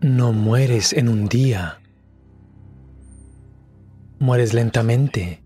no 0.00 0.32
mueres 0.32 0.94
en 0.94 1.08
un 1.08 1.26
día. 1.26 1.80
Mueres 4.18 4.54
lentamente. 4.54 5.42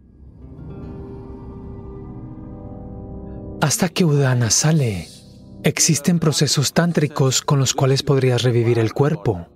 Hasta 3.61 3.89
que 3.89 4.05
Udana 4.05 4.51
sale, 4.51 5.09
existen 5.65 6.19
procesos 6.21 6.73
tántricos 6.73 7.43
con 7.43 7.59
los 7.59 7.75
cuales 7.75 8.03
podrías 8.03 8.43
revivir 8.43 8.79
el 8.79 8.93
cuerpo. 8.93 9.49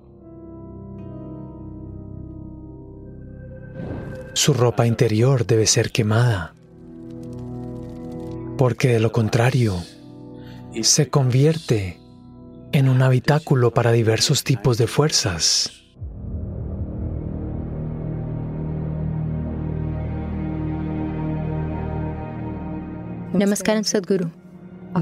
Su 4.34 4.54
ropa 4.54 4.86
interior 4.86 5.46
debe 5.46 5.66
ser 5.66 5.90
quemada, 5.90 6.54
porque 8.56 8.88
de 8.88 9.00
lo 9.00 9.12
contrario, 9.12 9.76
se 10.80 11.08
convierte 11.08 12.00
en 12.72 12.88
un 12.88 13.02
habitáculo 13.02 13.72
para 13.72 13.92
diversos 13.92 14.44
tipos 14.44 14.78
de 14.78 14.86
fuerzas. 14.86 15.72
Namaskaram 23.32 23.84
Sadhguru. 23.84 24.30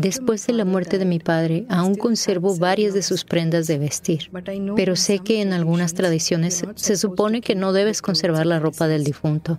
Después 0.00 0.46
de 0.46 0.52
la 0.52 0.64
muerte 0.64 0.98
de 0.98 1.04
mi 1.04 1.20
padre, 1.20 1.64
aún 1.68 1.94
conservo 1.94 2.56
varias 2.56 2.92
de 2.92 3.02
sus 3.02 3.24
prendas 3.24 3.66
de 3.66 3.78
vestir, 3.78 4.30
pero 4.74 4.96
sé 4.96 5.20
que 5.20 5.40
en 5.40 5.52
algunas 5.52 5.94
tradiciones 5.94 6.64
se 6.74 6.96
supone 6.96 7.40
que 7.40 7.54
no 7.54 7.72
debes 7.72 8.02
conservar 8.02 8.46
la 8.46 8.58
ropa 8.58 8.88
del 8.88 9.04
difunto. 9.04 9.58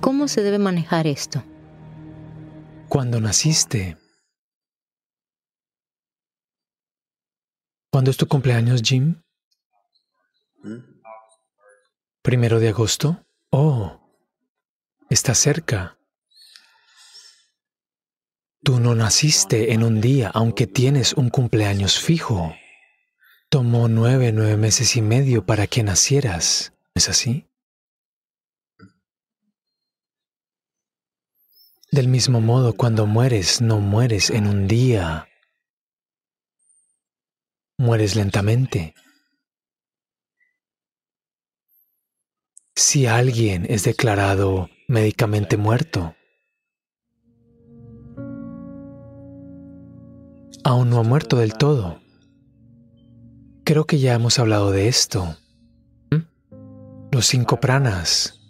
¿Cómo 0.00 0.26
se 0.26 0.42
debe 0.42 0.58
manejar 0.58 1.06
esto? 1.06 1.44
Cuando 2.88 3.20
naciste, 3.20 3.96
¿Cuándo 7.98 8.12
es 8.12 8.16
tu 8.16 8.28
cumpleaños, 8.28 8.80
Jim? 8.84 9.22
¿Primero 12.22 12.60
de 12.60 12.68
agosto? 12.68 13.26
Oh, 13.50 13.98
está 15.10 15.34
cerca. 15.34 15.98
Tú 18.62 18.78
no 18.78 18.94
naciste 18.94 19.72
en 19.72 19.82
un 19.82 20.00
día, 20.00 20.30
aunque 20.32 20.68
tienes 20.68 21.12
un 21.14 21.28
cumpleaños 21.28 21.98
fijo. 21.98 22.54
Tomó 23.48 23.88
nueve, 23.88 24.30
nueve 24.30 24.56
meses 24.56 24.94
y 24.94 25.02
medio 25.02 25.44
para 25.44 25.66
que 25.66 25.82
nacieras. 25.82 26.74
¿Es 26.94 27.08
así? 27.08 27.48
Del 31.90 32.06
mismo 32.06 32.40
modo, 32.40 32.74
cuando 32.74 33.06
mueres, 33.06 33.60
no 33.60 33.80
mueres 33.80 34.30
en 34.30 34.46
un 34.46 34.68
día 34.68 35.27
mueres 37.78 38.16
lentamente. 38.16 38.94
Si 42.74 43.06
alguien 43.06 43.66
es 43.68 43.84
declarado 43.84 44.68
médicamente 44.88 45.56
muerto, 45.56 46.14
aún 50.64 50.90
no 50.90 50.98
ha 50.98 51.02
muerto 51.04 51.36
del 51.36 51.54
todo. 51.54 52.00
Creo 53.64 53.86
que 53.86 53.98
ya 53.98 54.14
hemos 54.14 54.38
hablado 54.38 54.72
de 54.72 54.88
esto. 54.88 55.36
Los 57.12 57.26
cinco 57.26 57.60
pranas 57.60 58.40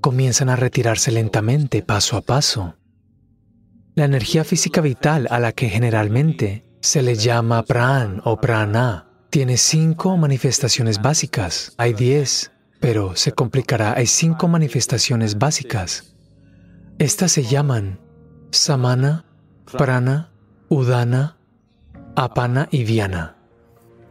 comienzan 0.00 0.48
a 0.48 0.56
retirarse 0.56 1.10
lentamente, 1.10 1.82
paso 1.82 2.16
a 2.16 2.22
paso. 2.22 2.76
La 3.94 4.04
energía 4.04 4.44
física 4.44 4.80
vital 4.80 5.26
a 5.30 5.38
la 5.38 5.52
que 5.52 5.68
generalmente 5.68 6.65
se 6.86 7.02
le 7.02 7.16
llama 7.16 7.64
pran 7.64 8.22
o 8.24 8.40
prana. 8.40 9.08
Tiene 9.30 9.56
cinco 9.56 10.16
manifestaciones 10.16 11.02
básicas. 11.02 11.72
Hay 11.78 11.94
diez, 11.94 12.52
pero 12.78 13.16
se 13.16 13.32
complicará. 13.32 13.94
Hay 13.96 14.06
cinco 14.06 14.46
manifestaciones 14.46 15.36
básicas. 15.36 16.14
Estas 17.00 17.32
se 17.32 17.42
llaman 17.42 17.98
samana, 18.52 19.24
prana, 19.76 20.30
udana, 20.68 21.36
apana 22.14 22.68
y 22.70 22.84
viana. 22.84 23.34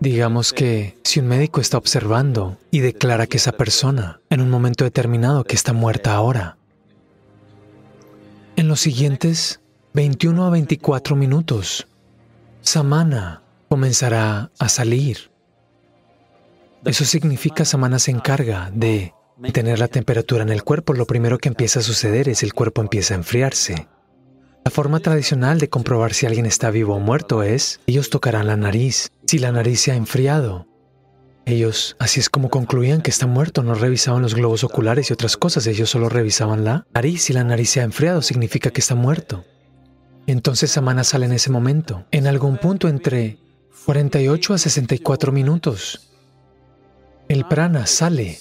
Digamos 0.02 0.52
que 0.52 1.00
si 1.06 1.22
un 1.22 1.28
médico 1.28 1.62
está 1.62 1.78
observando 1.78 2.58
y 2.72 2.82
declara 2.82 3.26
que 3.26 3.38
esa 3.38 3.54
persona, 3.54 4.20
en 4.30 4.42
un 4.42 4.50
momento 4.50 4.84
determinado, 4.84 5.46
que 5.46 5.56
está 5.56 5.72
muerta 5.72 6.14
ahora, 6.14 6.58
en 8.58 8.68
los 8.68 8.82
siguientes 8.82 9.62
21 9.94 10.46
a 10.46 10.50
24 10.50 11.16
minutos, 11.16 11.88
Samana 12.66 13.44
comenzará 13.70 14.52
a 14.58 14.70
salir. 14.70 15.30
Eso 16.84 17.06
significa 17.06 17.64
Samana 17.64 18.00
se 18.00 18.10
encarga 18.10 18.72
de 18.74 19.14
tener 19.54 19.78
la 19.78 19.88
temperatura 19.88 20.42
en 20.42 20.50
el 20.50 20.64
cuerpo. 20.64 20.94
Lo 20.94 21.06
primero 21.06 21.38
que 21.38 21.48
empieza 21.48 21.80
a 21.80 21.84
suceder 21.84 22.28
es 22.28 22.42
el 22.42 22.54
cuerpo 22.54 22.82
empieza 22.82 23.14
a 23.14 23.18
enfriarse. 23.18 23.88
La 24.66 24.72
forma 24.72 25.00
tradicional 25.00 25.60
de 25.60 25.70
comprobar 25.70 26.16
si 26.16 26.26
alguien 26.26 26.48
está 26.48 26.72
vivo 26.72 26.96
o 26.96 27.00
muerto 27.00 27.44
es, 27.44 27.82
ellos 27.86 28.10
tocarán 28.10 28.48
la 28.48 28.58
nariz. 28.58 29.12
Si 29.28 29.38
la 29.38 29.52
nariz 29.52 29.82
se 29.82 29.92
ha 29.92 29.96
enfriado, 29.96 30.68
ellos, 31.46 31.96
así 32.00 32.20
es 32.20 32.32
como 32.32 32.50
concluían 32.50 33.04
que 33.04 33.12
está 33.12 33.28
muerto, 33.28 33.62
no 33.62 33.76
revisaban 33.76 34.24
los 34.24 34.34
globos 34.34 34.64
oculares 34.64 35.12
y 35.12 35.14
otras 35.14 35.38
cosas, 35.38 35.68
ellos 35.68 35.92
solo 35.92 36.10
revisaban 36.10 36.66
la 36.66 36.88
nariz. 36.96 37.22
Si 37.22 37.34
la 37.34 37.44
nariz 37.44 37.70
se 37.70 37.82
ha 37.82 37.84
enfriado, 37.84 38.24
significa 38.24 38.72
que 38.72 38.82
está 38.82 38.96
muerto. 38.96 39.46
Entonces 40.28 40.72
Samana 40.72 41.04
sale 41.04 41.28
en 41.28 41.34
ese 41.34 41.52
momento, 41.52 42.06
en 42.12 42.28
algún 42.28 42.58
punto 42.58 42.88
entre 42.88 43.38
48 43.86 44.54
a 44.56 44.58
64 44.58 45.32
minutos. 45.32 46.12
El 47.28 47.46
prana 47.46 47.86
sale. 47.86 48.40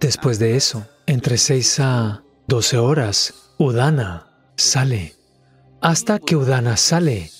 Después 0.00 0.38
de 0.38 0.56
eso, 0.56 0.86
entre 1.06 1.38
6 1.38 1.80
a 1.80 2.22
12 2.46 2.78
horas, 2.78 3.34
Udana 3.58 4.28
sale. 4.56 5.14
Hasta 5.80 6.18
que 6.18 6.36
Udana 6.36 6.76
sale, 6.76 7.30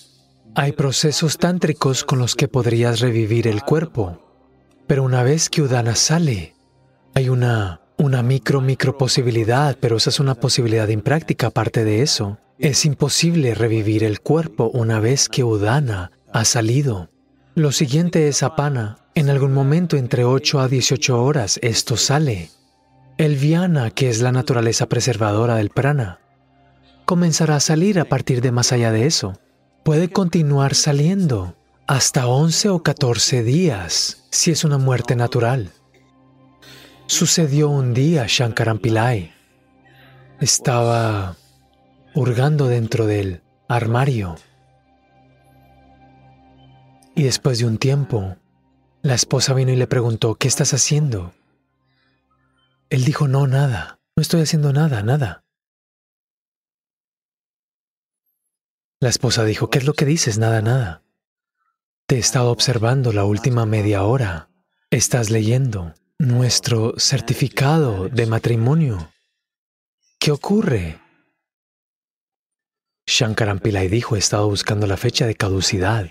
hay 0.54 0.72
procesos 0.72 1.38
tántricos 1.38 2.03
con 2.03 2.19
los 2.19 2.34
que 2.34 2.48
podrías 2.48 3.00
revivir 3.00 3.47
el 3.47 3.62
cuerpo. 3.62 4.22
Pero 4.87 5.04
una 5.04 5.22
vez 5.22 5.48
que 5.50 5.62
Udana 5.62 5.94
sale, 5.94 6.54
hay 7.15 7.28
una, 7.28 7.83
una 7.98 8.22
micro, 8.22 8.60
micro 8.60 8.98
posibilidad, 8.98 9.77
pero 9.81 9.97
esa 9.97 10.10
es 10.10 10.19
una 10.19 10.34
posibilidad 10.34 10.88
impráctica 10.88 11.48
aparte 11.48 11.84
de 11.84 12.03
eso. 12.03 12.38
Es 12.59 12.87
imposible 12.87 13.55
revivir 13.55 14.03
el 14.03 14.21
cuerpo 14.21 14.71
una 14.72 14.99
vez 14.99 15.28
que 15.28 15.44
Udana 15.44 16.12
ha 16.33 16.47
salido. 16.47 17.11
Lo 17.55 17.71
siguiente 17.71 18.28
es 18.28 18.43
Apana. 18.43 18.99
En 19.15 19.28
algún 19.28 19.53
momento 19.53 19.97
entre 19.97 20.25
8 20.25 20.61
a 20.61 20.69
18 20.69 21.22
horas 21.22 21.59
esto 21.62 21.99
sale. 21.99 22.50
El 23.19 23.37
Viana, 23.37 23.91
que 23.91 24.09
es 24.09 24.21
la 24.21 24.33
naturaleza 24.33 24.87
preservadora 24.87 25.56
del 25.56 25.71
prana, 25.71 26.21
comenzará 27.05 27.56
a 27.56 27.61
salir 27.61 28.00
a 28.00 28.06
partir 28.06 28.41
de 28.41 28.53
más 28.53 28.72
allá 28.72 28.91
de 28.91 29.06
eso. 29.06 29.39
Puede 29.84 30.09
continuar 30.09 30.75
saliendo 30.75 31.56
hasta 31.87 32.27
11 32.27 32.71
o 32.71 32.83
14 32.83 33.43
días 33.43 34.25
si 34.31 34.50
es 34.50 34.65
una 34.65 34.78
muerte 34.78 35.15
natural. 35.15 35.72
Sucedió 37.06 37.69
un 37.69 37.93
día 37.93 38.25
Shankaran 38.27 38.78
Pillai. 38.78 39.33
Estaba 40.41 41.37
hurgando 42.16 42.66
dentro 42.66 43.06
del 43.06 43.43
armario. 43.69 44.37
Y 47.15 47.25
después 47.25 47.59
de 47.59 47.66
un 47.66 47.77
tiempo, 47.77 48.37
la 49.03 49.15
esposa 49.15 49.53
vino 49.53 49.71
y 49.71 49.77
le 49.77 49.87
preguntó, 49.87 50.34
¿qué 50.37 50.49
estás 50.49 50.72
haciendo? 50.72 51.34
Él 52.88 53.04
dijo, 53.04 53.28
no, 53.28 53.47
nada, 53.47 54.00
no 54.16 54.22
estoy 54.22 54.41
haciendo 54.41 54.72
nada, 54.72 55.03
nada. 55.03 55.44
La 58.98 59.10
esposa 59.10 59.44
dijo, 59.44 59.69
¿qué 59.69 59.78
es 59.78 59.84
lo 59.84 59.93
que 59.93 60.06
dices? 60.06 60.38
Nada, 60.38 60.62
nada. 60.62 61.03
Te 62.06 62.16
he 62.16 62.19
estado 62.19 62.50
observando 62.50 63.12
la 63.12 63.25
última 63.25 63.66
media 63.66 64.04
hora. 64.04 64.48
Estás 64.91 65.28
leyendo 65.28 65.92
nuestro 66.19 66.95
certificado 66.97 68.09
de 68.09 68.27
matrimonio. 68.27 69.12
¿Qué 70.19 70.33
ocurre? 70.33 71.06
Shankaran 73.07 73.61
Pillai 73.61 73.89
dijo, 73.89 74.17
he 74.17 74.19
estado 74.19 74.49
buscando 74.49 74.87
la 74.87 74.97
fecha 74.97 75.27
de 75.27 75.37
caducidad. 75.37 76.11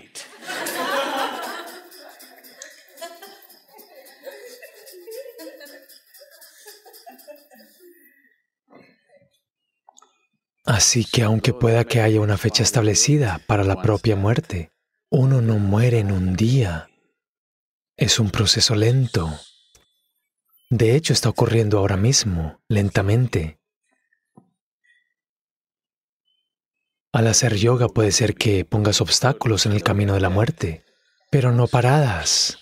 Así 10.64 11.04
que 11.04 11.22
aunque 11.22 11.52
pueda 11.52 11.84
que 11.84 12.00
haya 12.00 12.20
una 12.20 12.38
fecha 12.38 12.62
establecida 12.62 13.40
para 13.46 13.62
la 13.62 13.82
propia 13.82 14.16
muerte, 14.16 14.72
uno 15.10 15.40
no 15.40 15.58
muere 15.58 16.00
en 16.00 16.10
un 16.10 16.34
día. 16.34 16.88
Es 17.96 18.18
un 18.18 18.30
proceso 18.30 18.74
lento. 18.74 19.38
De 20.70 20.96
hecho, 20.96 21.12
está 21.12 21.28
ocurriendo 21.28 21.78
ahora 21.78 21.96
mismo, 21.96 22.60
lentamente. 22.68 23.60
Al 27.16 27.28
hacer 27.28 27.56
yoga 27.56 27.88
puede 27.88 28.12
ser 28.12 28.34
que 28.34 28.66
pongas 28.66 29.00
obstáculos 29.00 29.64
en 29.64 29.72
el 29.72 29.82
camino 29.82 30.12
de 30.12 30.20
la 30.20 30.28
muerte, 30.28 30.84
pero 31.30 31.50
no 31.50 31.66
paradas. 31.66 32.58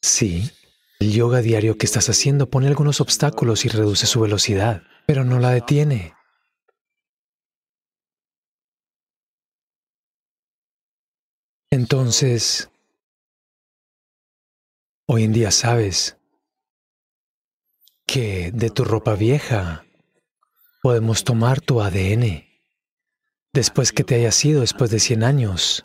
Sí, 0.00 0.52
el 1.00 1.12
yoga 1.12 1.40
diario 1.40 1.76
que 1.76 1.84
estás 1.84 2.08
haciendo 2.08 2.48
pone 2.48 2.68
algunos 2.68 3.00
obstáculos 3.00 3.64
y 3.64 3.68
reduce 3.68 4.06
su 4.06 4.20
velocidad, 4.20 4.84
pero 5.04 5.24
no 5.24 5.40
la 5.40 5.50
detiene. 5.50 6.14
Entonces, 11.72 12.70
hoy 15.08 15.24
en 15.24 15.32
día 15.32 15.50
sabes 15.50 16.18
que 18.06 18.52
de 18.52 18.70
tu 18.70 18.84
ropa 18.84 19.16
vieja 19.16 19.84
podemos 20.82 21.24
tomar 21.24 21.60
tu 21.60 21.82
ADN. 21.82 22.49
Después 23.52 23.92
que 23.92 24.04
te 24.04 24.14
hayas 24.14 24.44
ido, 24.44 24.60
después 24.60 24.90
de 24.90 25.00
100 25.00 25.24
años, 25.24 25.84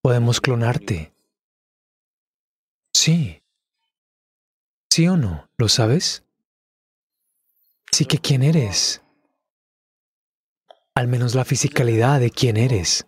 podemos 0.00 0.40
clonarte. 0.40 1.12
Sí. 2.94 3.42
¿Sí 4.90 5.08
o 5.08 5.16
no? 5.16 5.48
¿Lo 5.58 5.68
sabes? 5.68 6.24
Sí 7.90 8.06
que 8.06 8.18
quién 8.18 8.42
eres. 8.42 9.02
Al 10.94 11.08
menos 11.08 11.34
la 11.34 11.44
fisicalidad 11.44 12.20
de 12.20 12.30
quién 12.30 12.56
eres 12.56 13.06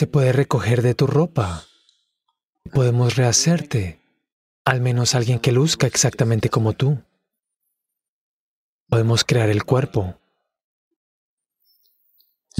se 0.00 0.06
puede 0.06 0.32
recoger 0.32 0.82
de 0.82 0.94
tu 0.94 1.06
ropa. 1.06 1.64
Podemos 2.72 3.16
rehacerte, 3.16 4.00
al 4.64 4.80
menos 4.80 5.14
alguien 5.14 5.40
que 5.40 5.52
luzca 5.52 5.86
exactamente 5.86 6.48
como 6.48 6.72
tú. 6.72 7.02
Podemos 8.88 9.24
crear 9.24 9.50
el 9.50 9.64
cuerpo. 9.64 10.18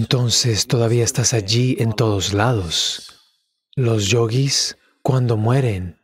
Entonces 0.01 0.67
todavía 0.67 1.05
estás 1.05 1.35
allí 1.35 1.77
en 1.79 1.93
todos 1.93 2.33
lados. 2.33 3.21
Los 3.77 4.09
yogis, 4.09 4.79
cuando 5.03 5.37
mueren, 5.37 6.01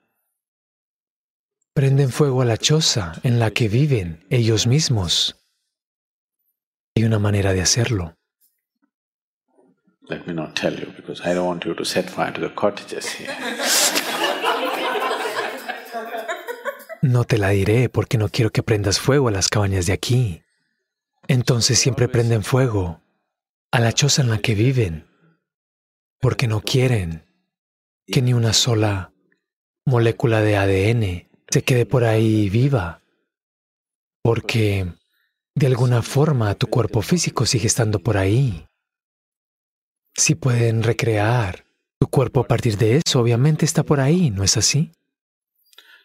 prenden 1.72 2.10
fuego 2.10 2.42
a 2.42 2.44
la 2.44 2.58
choza 2.58 3.14
en 3.22 3.38
la 3.38 3.52
que 3.52 3.70
viven 3.70 4.22
ellos 4.28 4.66
mismos. 4.66 5.36
Hay 6.94 7.04
una 7.04 7.18
manera 7.18 7.54
de 7.54 7.62
hacerlo. 7.62 8.14
Let 10.10 10.26
me 10.26 10.34
not 10.34 10.54
tell 10.54 10.78
you 10.78 10.92
because 10.94 11.22
I 11.22 11.32
don't 11.32 11.48
want 11.48 11.64
you 11.64 11.74
to 11.74 11.84
set 11.86 12.10
fire 12.10 12.34
to 12.34 12.40
the 12.42 12.54
cottages 12.54 13.06
here. 13.18 13.34
No 17.00 17.24
te 17.24 17.38
la 17.38 17.48
diré 17.48 17.88
porque 17.88 18.18
no 18.18 18.28
quiero 18.28 18.50
que 18.50 18.62
prendas 18.62 19.00
fuego 19.00 19.28
a 19.28 19.32
las 19.32 19.48
cabañas 19.48 19.86
de 19.86 19.94
aquí. 19.94 20.42
Entonces 21.28 21.78
siempre 21.78 22.08
prenden 22.08 22.42
fuego 22.42 23.00
a 23.76 23.80
la 23.80 23.92
choza 23.92 24.22
en 24.22 24.30
la 24.30 24.38
que 24.38 24.54
viven, 24.54 25.06
porque 26.18 26.48
no 26.48 26.62
quieren 26.62 27.26
que 28.06 28.22
ni 28.22 28.32
una 28.32 28.54
sola 28.54 29.12
molécula 29.84 30.40
de 30.40 30.56
ADN 30.56 31.28
se 31.50 31.62
quede 31.62 31.84
por 31.84 32.04
ahí 32.04 32.48
viva, 32.48 33.02
porque 34.22 34.94
de 35.54 35.66
alguna 35.66 36.00
forma 36.00 36.54
tu 36.54 36.68
cuerpo 36.68 37.02
físico 37.02 37.44
sigue 37.44 37.66
estando 37.66 37.98
por 37.98 38.16
ahí. 38.16 38.66
Si 40.14 40.34
pueden 40.36 40.82
recrear 40.82 41.66
tu 42.00 42.08
cuerpo 42.08 42.40
a 42.40 42.48
partir 42.48 42.78
de 42.78 43.02
eso, 43.04 43.20
obviamente 43.20 43.66
está 43.66 43.82
por 43.82 44.00
ahí, 44.00 44.30
¿no 44.30 44.42
es 44.42 44.56
así? 44.56 44.92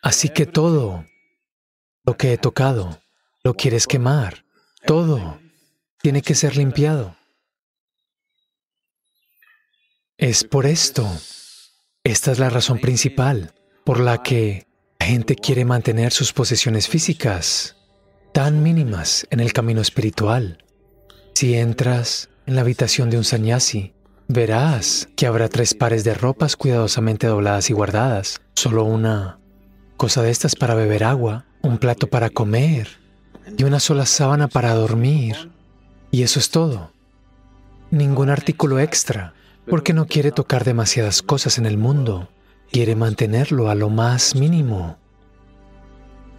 Así 0.02 0.28
que 0.28 0.46
todo 0.46 1.06
lo 2.04 2.18
que 2.18 2.34
he 2.34 2.38
tocado, 2.38 3.02
lo 3.46 3.54
quieres 3.54 3.88
quemar, 3.88 4.44
todo 4.86 5.40
tiene 6.02 6.22
que 6.22 6.36
ser 6.36 6.58
limpiado. 6.58 7.16
Es 10.22 10.44
por 10.44 10.68
esto, 10.68 11.10
esta 12.04 12.32
es 12.32 12.38
la 12.38 12.52
razón 12.52 12.78
principal 12.78 13.56
por 13.84 14.00
la 14.00 14.22
que 14.22 14.68
la 15.00 15.08
gente 15.08 15.36
quiere 15.36 15.66
mantener 15.66 16.14
sus 16.14 16.32
posesiones 16.32 16.88
físicas 16.88 17.76
tan 18.32 18.62
mínimas 18.62 19.26
en 19.32 19.40
el 19.40 19.52
camino 19.52 19.82
espiritual. 19.82 20.64
Si 21.34 21.56
entras 21.56 22.30
en 22.46 22.54
la 22.54 22.62
habitación 22.62 23.10
de 23.10 23.18
un 23.18 23.24
sannyasi, 23.24 23.96
Verás 24.28 25.10
que 25.16 25.26
habrá 25.26 25.50
tres 25.50 25.74
pares 25.74 26.04
de 26.04 26.14
ropas 26.14 26.56
cuidadosamente 26.56 27.26
dobladas 27.26 27.72
y 27.72 27.74
guardadas, 27.74 28.42
solo 28.54 28.84
una 28.84 29.40
cosa 29.98 30.22
de 30.22 30.30
estas 30.30 30.56
para 30.56 30.76
beber 30.76 31.04
agua, 31.04 31.46
un 31.64 31.80
plato 31.80 32.08
para 32.08 32.30
comer 32.30 32.88
y 33.58 33.64
una 33.64 33.80
sola 33.80 34.06
sábana 34.06 34.48
para 34.48 34.76
dormir. 34.76 35.50
Y 36.12 36.22
eso 36.22 36.40
es 36.40 36.52
todo. 36.52 36.94
Ningún 37.90 38.30
artículo 38.30 38.80
extra, 38.80 39.34
porque 39.68 39.94
no 39.94 40.06
quiere 40.06 40.32
tocar 40.32 40.64
demasiadas 40.64 41.22
cosas 41.22 41.58
en 41.58 41.66
el 41.66 41.78
mundo, 41.78 42.30
quiere 42.72 42.96
mantenerlo 42.96 43.70
a 43.70 43.76
lo 43.76 43.90
más 43.90 44.36
mínimo, 44.36 44.98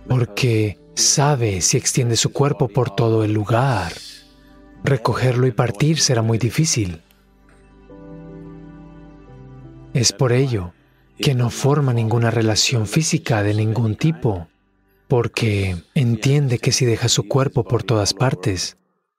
porque 0.09 0.79
sabe 0.95 1.61
si 1.61 1.77
extiende 1.77 2.17
su 2.17 2.33
cuerpo 2.33 2.69
por 2.69 2.91
todo 2.91 3.25
el 3.25 3.33
lugar. 3.33 3.93
Recogerlo 4.85 5.47
y 5.47 5.53
partir 5.53 6.01
será 6.01 6.23
muy 6.23 6.39
difícil. 6.39 7.03
Es 9.95 10.13
por 10.13 10.33
ello 10.33 10.73
que 11.19 11.35
no 11.35 11.51
forma 11.51 11.93
ninguna 11.93 12.31
relación 12.31 12.87
física 12.87 13.43
de 13.43 13.55
ningún 13.55 13.95
tipo, 13.95 14.49
porque 15.07 15.77
entiende 15.95 16.59
que 16.59 16.73
si 16.73 16.87
deja 16.87 17.09
su 17.09 17.29
cuerpo 17.29 17.65
por 17.65 17.83
todas 17.83 18.15
partes, 18.15 18.77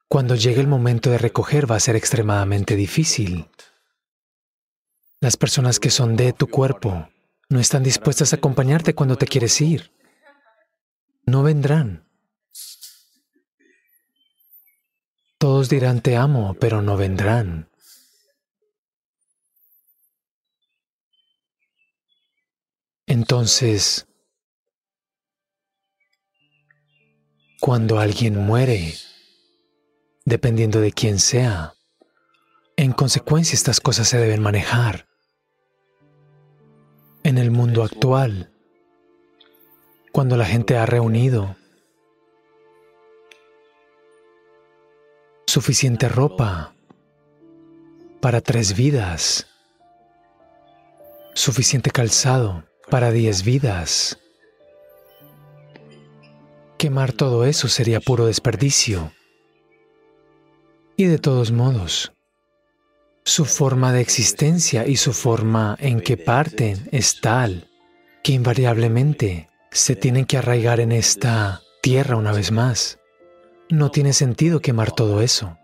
cuando 0.10 0.36
llegue 0.36 0.60
el 0.60 0.68
momento 0.68 1.10
de 1.12 1.18
recoger 1.18 1.70
va 1.70 1.76
a 1.76 1.80
ser 1.80 1.96
extremadamente 1.96 2.76
difícil. 2.76 3.48
Las 5.24 5.38
personas 5.38 5.80
que 5.80 5.90
son 5.90 6.18
de 6.18 6.34
tu 6.34 6.48
cuerpo 6.48 7.08
no 7.48 7.62
están 7.62 7.82
dispuestas 7.82 8.34
a 8.34 8.36
acompañarte 8.36 8.94
cuando 8.94 9.16
te 9.16 9.26
quieres 9.26 9.62
ir. 9.62 9.94
No 11.26 11.44
vendrán. 11.44 12.06
Todos 15.38 15.70
dirán 15.70 16.02
te 16.02 16.18
amo, 16.18 16.58
pero 16.60 16.82
no 16.82 16.98
vendrán. 16.98 17.70
Entonces, 23.06 24.06
cuando 27.62 27.98
alguien 27.98 28.36
muere, 28.36 28.94
dependiendo 30.26 30.82
de 30.82 30.92
quién 30.92 31.18
sea, 31.18 31.76
en 32.76 32.92
consecuencia 32.92 33.56
estas 33.56 33.80
cosas 33.80 34.10
se 34.10 34.18
deben 34.18 34.42
manejar. 34.42 35.13
En 37.24 37.38
el 37.38 37.52
mundo 37.52 37.84
actual, 37.84 38.52
cuando 40.12 40.36
la 40.36 40.46
gente 40.46 40.78
ha 40.78 40.86
reunido 40.86 41.56
suficiente 45.48 46.10
ropa 46.10 46.74
para 48.20 48.42
tres 48.42 48.76
vidas, 48.76 49.48
suficiente 51.34 51.92
calzado, 51.92 52.66
para 52.90 53.12
diez 53.12 53.44
vidas. 53.44 54.20
Quemar 56.78 57.14
todo 57.14 57.46
eso 57.46 57.70
sería 57.70 58.02
puro 58.02 58.26
desperdicio. 58.26 59.14
Y 60.98 61.06
de 61.06 61.18
todos 61.18 61.52
modos, 61.52 62.12
su 63.26 63.46
forma 63.46 63.94
de 63.94 64.02
existencia 64.02 64.86
y 64.86 64.98
su 64.98 65.14
forma 65.14 65.78
en 65.80 66.02
que 66.02 66.18
parten 66.18 66.90
es 66.92 67.22
tal 67.22 67.70
que 68.22 68.34
invariablemente 68.34 69.48
se 69.72 69.96
tienen 69.96 70.26
que 70.26 70.38
arraigar 70.38 70.80
en 70.80 70.92
esta 70.92 71.62
tierra 71.82 72.18
una 72.18 72.32
vez 72.32 72.52
más. 72.52 73.00
No 73.70 73.92
tiene 73.92 74.14
sentido 74.14 74.62
quemar 74.62 74.92
todo 74.92 75.22
eso. 75.22 75.58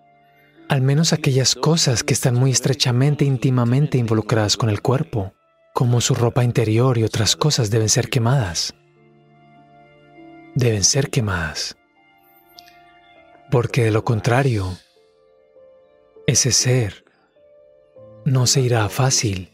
Al 0.67 0.81
menos 0.81 1.13
aquellas 1.13 1.55
cosas 1.55 2.03
que 2.03 2.13
están 2.13 2.35
muy 2.35 2.51
estrechamente, 2.51 3.25
íntimamente 3.25 3.97
involucradas 3.97 4.55
con 4.55 4.69
el 4.69 4.81
cuerpo 4.81 5.33
como 5.73 6.01
su 6.01 6.15
ropa 6.15 6.43
interior 6.43 6.97
y 6.97 7.03
otras 7.03 7.35
cosas 7.35 7.69
deben 7.69 7.89
ser 7.89 8.09
quemadas. 8.09 8.73
Deben 10.55 10.83
ser 10.83 11.09
quemadas. 11.09 11.77
Porque 13.51 13.85
de 13.85 13.91
lo 13.91 14.03
contrario, 14.03 14.77
ese 16.27 16.51
ser 16.51 17.05
no 18.29 18.48
se 18.48 18.62
irá 18.62 18.88
fácil. 18.89 19.50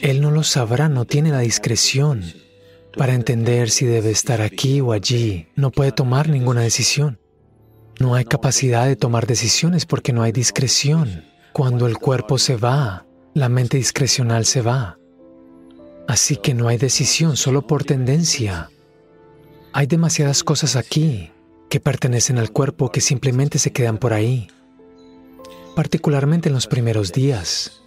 Él 0.00 0.20
no 0.20 0.30
lo 0.30 0.42
sabrá, 0.42 0.88
no 0.88 1.04
tiene 1.04 1.30
la 1.30 1.40
discreción 1.40 2.24
para 2.96 3.14
entender 3.14 3.70
si 3.70 3.86
debe 3.86 4.10
estar 4.10 4.40
aquí 4.40 4.80
o 4.80 4.92
allí. 4.92 5.48
No 5.54 5.70
puede 5.70 5.92
tomar 5.92 6.28
ninguna 6.28 6.62
decisión. 6.62 7.18
No 8.00 8.14
hay 8.14 8.24
capacidad 8.24 8.86
de 8.86 8.96
tomar 8.96 9.26
decisiones 9.26 9.86
porque 9.86 10.12
no 10.12 10.22
hay 10.22 10.32
discreción. 10.32 11.24
Cuando 11.52 11.86
el 11.86 11.98
cuerpo 11.98 12.38
se 12.38 12.56
va, 12.56 13.06
la 13.34 13.48
mente 13.48 13.76
discrecional 13.76 14.46
se 14.46 14.62
va. 14.62 14.98
Así 16.08 16.36
que 16.36 16.54
no 16.54 16.68
hay 16.68 16.78
decisión 16.78 17.36
solo 17.36 17.66
por 17.66 17.84
tendencia. 17.84 18.70
Hay 19.72 19.86
demasiadas 19.86 20.42
cosas 20.42 20.76
aquí 20.76 21.30
que 21.70 21.80
pertenecen 21.80 22.38
al 22.38 22.50
cuerpo 22.50 22.90
que 22.90 23.00
simplemente 23.00 23.58
se 23.58 23.72
quedan 23.72 23.98
por 23.98 24.12
ahí, 24.12 24.48
particularmente 25.74 26.48
en 26.48 26.54
los 26.54 26.66
primeros 26.66 27.12
días. 27.12 27.82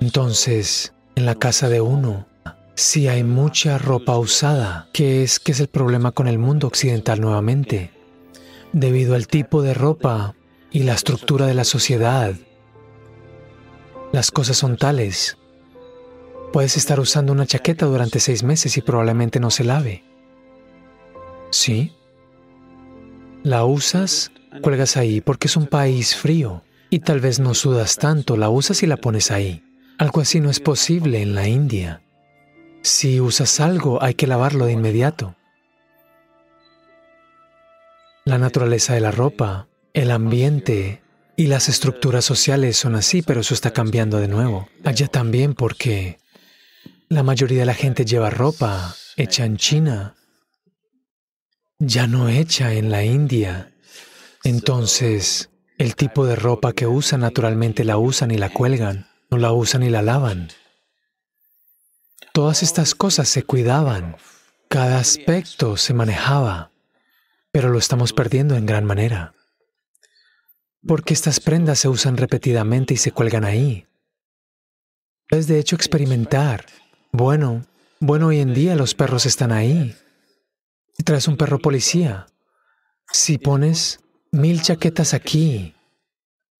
Entonces, 0.00 0.94
en 1.16 1.26
la 1.26 1.34
casa 1.34 1.68
de 1.68 1.80
uno, 1.80 2.26
si 2.74 3.08
hay 3.08 3.24
mucha 3.24 3.78
ropa 3.78 4.16
usada, 4.18 4.88
¿qué 4.92 5.22
es, 5.22 5.40
qué 5.40 5.52
es 5.52 5.60
el 5.60 5.68
problema 5.68 6.12
con 6.12 6.28
el 6.28 6.38
mundo 6.38 6.66
occidental 6.66 7.20
nuevamente? 7.20 7.90
Debido 8.72 9.14
al 9.14 9.26
tipo 9.26 9.62
de 9.62 9.74
ropa 9.74 10.34
y 10.70 10.84
la 10.84 10.94
estructura 10.94 11.46
de 11.46 11.54
la 11.54 11.64
sociedad, 11.64 12.34
las 14.12 14.30
cosas 14.30 14.56
son 14.56 14.76
tales. 14.76 15.36
Puedes 16.52 16.76
estar 16.76 17.00
usando 17.00 17.32
una 17.32 17.46
chaqueta 17.46 17.86
durante 17.86 18.20
seis 18.20 18.42
meses 18.42 18.76
y 18.76 18.82
probablemente 18.82 19.40
no 19.40 19.50
se 19.50 19.64
lave. 19.64 20.04
¿Sí? 21.50 21.92
La 23.42 23.64
usas, 23.64 24.30
cuelgas 24.62 24.96
ahí 24.96 25.20
porque 25.20 25.48
es 25.48 25.56
un 25.56 25.66
país 25.66 26.14
frío 26.14 26.62
y 26.90 27.00
tal 27.00 27.20
vez 27.20 27.38
no 27.40 27.54
sudas 27.54 27.96
tanto, 27.96 28.36
la 28.36 28.48
usas 28.48 28.82
y 28.82 28.86
la 28.86 28.96
pones 28.96 29.30
ahí. 29.30 29.64
Algo 29.98 30.20
así 30.20 30.40
no 30.40 30.50
es 30.50 30.60
posible 30.60 31.22
en 31.22 31.34
la 31.34 31.48
India. 31.48 32.02
Si 32.82 33.20
usas 33.20 33.60
algo, 33.60 34.02
hay 34.02 34.14
que 34.14 34.26
lavarlo 34.26 34.66
de 34.66 34.72
inmediato. 34.72 35.34
La 38.24 38.38
naturaleza 38.38 38.94
de 38.94 39.00
la 39.00 39.10
ropa, 39.10 39.68
el 39.92 40.10
ambiente 40.10 41.02
y 41.36 41.46
las 41.46 41.68
estructuras 41.68 42.24
sociales 42.24 42.76
son 42.76 42.94
así, 42.94 43.22
pero 43.22 43.40
eso 43.40 43.54
está 43.54 43.72
cambiando 43.72 44.18
de 44.18 44.28
nuevo. 44.28 44.68
Allá 44.84 45.08
también 45.08 45.54
porque 45.54 46.18
la 47.08 47.22
mayoría 47.22 47.60
de 47.60 47.66
la 47.66 47.74
gente 47.74 48.04
lleva 48.04 48.30
ropa 48.30 48.94
hecha 49.16 49.44
en 49.44 49.56
China, 49.56 50.14
ya 51.78 52.06
no 52.06 52.28
hecha 52.28 52.74
en 52.74 52.90
la 52.90 53.04
India. 53.04 53.72
Entonces, 54.44 55.50
el 55.78 55.94
tipo 55.94 56.26
de 56.26 56.34
ropa 56.34 56.72
que 56.72 56.88
usan 56.88 57.20
naturalmente 57.20 57.84
la 57.84 57.98
usan 57.98 58.32
y 58.32 58.36
la 58.36 58.50
cuelgan, 58.50 59.06
no 59.30 59.38
la 59.38 59.52
usan 59.52 59.84
y 59.84 59.90
la 59.90 60.02
lavan. 60.02 60.48
Todas 62.32 62.64
estas 62.64 62.96
cosas 62.96 63.28
se 63.28 63.44
cuidaban, 63.44 64.16
cada 64.68 64.98
aspecto 64.98 65.76
se 65.76 65.94
manejaba, 65.94 66.72
pero 67.52 67.68
lo 67.68 67.78
estamos 67.78 68.12
perdiendo 68.12 68.56
en 68.56 68.66
gran 68.66 68.84
manera. 68.84 69.34
Porque 70.84 71.14
estas 71.14 71.38
prendas 71.38 71.78
se 71.78 71.88
usan 71.88 72.16
repetidamente 72.16 72.94
y 72.94 72.96
se 72.96 73.12
cuelgan 73.12 73.44
ahí. 73.44 73.86
Es 75.30 75.46
de 75.46 75.60
hecho 75.60 75.76
experimentar. 75.76 76.66
Bueno, 77.12 77.64
bueno, 78.00 78.28
hoy 78.28 78.40
en 78.40 78.52
día 78.52 78.74
los 78.74 78.94
perros 78.94 79.26
están 79.26 79.52
ahí. 79.52 79.94
Si 80.96 81.04
traes 81.04 81.28
un 81.28 81.36
perro 81.36 81.60
policía, 81.60 82.26
si 83.12 83.38
pones 83.38 84.00
mil 84.32 84.62
chaquetas 84.62 85.14
aquí 85.14 85.74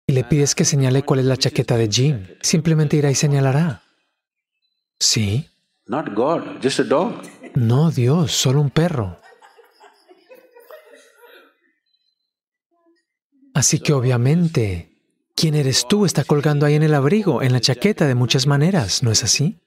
y 0.07 0.13
le 0.13 0.25
pides 0.25 0.55
que 0.55 0.65
señale 0.65 1.03
cuál 1.03 1.21
es 1.21 1.27
la 1.27 1.37
chaqueta 1.37 1.77
de 1.77 1.89
Jim, 1.89 2.27
simplemente 2.41 2.97
irá 2.97 3.11
y 3.11 3.15
señalará. 3.15 3.83
¿Sí? 4.99 5.49
No 7.55 7.91
Dios, 7.91 8.33
solo 8.33 8.61
un 8.61 8.71
perro. 8.71 9.21
Así 13.55 13.81
que 13.81 13.93
obviamente, 13.93 14.93
¿quién 15.35 15.55
eres 15.55 15.87
tú? 15.89 16.07
Está 16.07 16.25
colgando 16.25 16.65
ahí 16.65 16.75
en 16.75 16.85
el 16.85 16.95
abrigo, 16.95 17.43
en 17.43 17.53
la 17.53 17.61
chaqueta, 17.61 18.07
de 18.07 18.15
muchas 18.15 18.47
maneras, 18.47 19.03
¿no 19.03 19.11
es 19.11 19.25
así? 19.25 19.61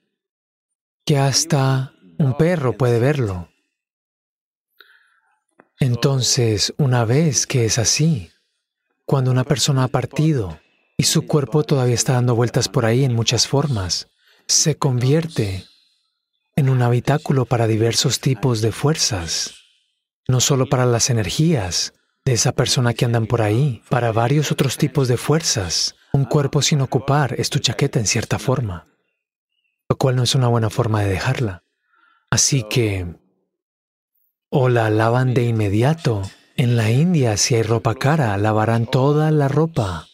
Que 1.04 1.18
hasta 1.18 1.92
un 2.18 2.36
perro 2.36 2.72
puede 2.76 2.98
verlo. 2.98 3.51
Entonces, 5.82 6.72
una 6.78 7.04
vez 7.04 7.44
que 7.44 7.64
es 7.64 7.76
así, 7.76 8.30
cuando 9.04 9.32
una 9.32 9.42
persona 9.42 9.82
ha 9.82 9.88
partido 9.88 10.60
y 10.96 11.02
su 11.02 11.26
cuerpo 11.26 11.64
todavía 11.64 11.96
está 11.96 12.12
dando 12.12 12.36
vueltas 12.36 12.68
por 12.68 12.86
ahí 12.86 13.04
en 13.04 13.16
muchas 13.16 13.48
formas, 13.48 14.06
se 14.46 14.78
convierte 14.78 15.64
en 16.54 16.68
un 16.68 16.82
habitáculo 16.82 17.46
para 17.46 17.66
diversos 17.66 18.20
tipos 18.20 18.60
de 18.60 18.70
fuerzas, 18.70 19.54
no 20.28 20.38
solo 20.38 20.68
para 20.68 20.86
las 20.86 21.10
energías 21.10 21.94
de 22.24 22.34
esa 22.34 22.52
persona 22.52 22.94
que 22.94 23.04
andan 23.04 23.26
por 23.26 23.42
ahí, 23.42 23.82
para 23.88 24.12
varios 24.12 24.52
otros 24.52 24.76
tipos 24.76 25.08
de 25.08 25.16
fuerzas. 25.16 25.96
Un 26.12 26.26
cuerpo 26.26 26.62
sin 26.62 26.80
ocupar 26.80 27.34
es 27.40 27.50
tu 27.50 27.58
chaqueta 27.58 27.98
en 27.98 28.06
cierta 28.06 28.38
forma, 28.38 28.86
lo 29.88 29.98
cual 29.98 30.14
no 30.14 30.22
es 30.22 30.36
una 30.36 30.46
buena 30.46 30.70
forma 30.70 31.02
de 31.02 31.08
dejarla. 31.08 31.64
Así 32.30 32.62
que 32.70 33.20
o 34.52 34.68
la 34.68 34.90
lavan 34.90 35.32
de 35.32 35.44
inmediato. 35.44 36.22
En 36.56 36.76
la 36.76 36.90
India, 36.90 37.38
si 37.38 37.54
hay 37.54 37.62
ropa 37.62 37.94
cara, 37.94 38.36
lavarán 38.36 38.84
toda 38.84 39.30
la 39.30 39.48
ropa. 39.48 40.08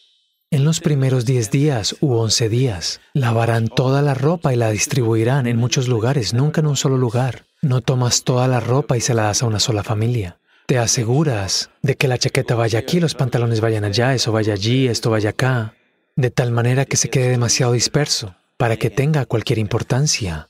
En 0.49 0.63
los 0.63 0.79
primeros 0.79 1.25
10 1.25 1.51
días 1.51 1.97
u 1.99 2.13
11 2.13 2.47
días, 2.47 3.01
lavarán 3.13 3.67
toda 3.67 4.01
la 4.01 4.13
ropa 4.13 4.53
y 4.53 4.55
la 4.55 4.71
distribuirán 4.71 5.45
en 5.45 5.57
muchos 5.57 5.89
lugares, 5.89 6.33
nunca 6.33 6.61
en 6.61 6.67
un 6.67 6.77
solo 6.77 6.97
lugar. 6.97 7.45
No 7.61 7.81
tomas 7.81 8.23
toda 8.23 8.47
la 8.47 8.61
ropa 8.61 8.95
y 8.95 9.01
se 9.01 9.13
la 9.13 9.23
das 9.23 9.43
a 9.43 9.45
una 9.45 9.59
sola 9.59 9.83
familia. 9.83 10.39
Te 10.67 10.77
aseguras 10.77 11.69
de 11.81 11.97
que 11.97 12.07
la 12.07 12.17
chaqueta 12.17 12.55
vaya 12.55 12.79
aquí, 12.79 13.01
los 13.01 13.15
pantalones 13.15 13.59
vayan 13.59 13.83
allá, 13.83 14.15
eso 14.15 14.31
vaya 14.31 14.53
allí, 14.53 14.87
esto 14.87 15.09
vaya 15.09 15.31
acá, 15.31 15.75
de 16.15 16.31
tal 16.31 16.51
manera 16.51 16.85
que 16.85 16.95
se 16.95 17.09
quede 17.09 17.29
demasiado 17.29 17.73
disperso 17.73 18.35
para 18.57 18.77
que 18.77 18.89
tenga 18.89 19.25
cualquier 19.25 19.59
importancia. 19.59 20.49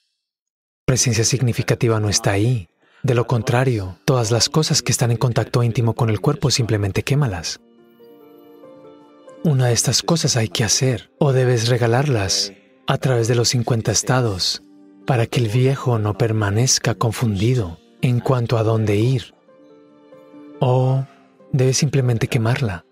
Presencia 0.86 1.24
significativa 1.24 2.00
no 2.00 2.10
está 2.10 2.32
ahí. 2.32 2.70
De 3.04 3.16
lo 3.16 3.28
contrario, 3.28 3.98
todas 4.06 4.32
las 4.32 4.50
cosas 4.50 4.82
que 4.82 4.92
están 4.92 5.12
en 5.12 5.18
contacto 5.18 5.64
íntimo 5.64 5.94
con 5.94 6.10
el 6.10 6.20
cuerpo 6.20 6.52
simplemente 6.52 7.04
quémalas. 7.04 7.62
Una 9.44 9.68
de 9.68 9.74
estas 9.74 10.02
cosas 10.04 10.36
hay 10.36 10.50
que 10.50 10.66
hacer 10.66 11.12
o 11.18 11.32
debes 11.32 11.70
regalarlas 11.70 12.52
a 12.88 12.98
través 12.98 13.30
de 13.30 13.36
los 13.36 13.50
50 13.50 13.92
estados 13.92 14.64
para 15.06 15.28
que 15.28 15.40
el 15.40 15.48
viejo 15.48 15.98
no 15.98 16.18
permanezca 16.18 16.94
confundido 16.94 17.80
en 18.02 18.20
cuanto 18.20 18.58
a 18.58 18.64
dónde 18.64 18.98
ir. 18.98 19.34
O 20.60 21.06
debes 21.54 21.78
simplemente 21.78 22.28
quemarla. 22.28 22.86